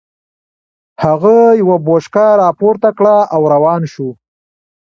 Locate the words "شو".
3.93-4.09